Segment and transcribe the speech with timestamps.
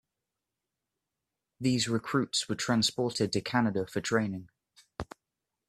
[1.59, 4.49] These recruits were transported to Canada for training.